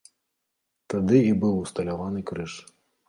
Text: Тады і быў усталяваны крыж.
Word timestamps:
Тады 0.95 1.19
і 1.25 1.33
быў 1.43 1.59
усталяваны 1.65 2.25
крыж. 2.31 2.53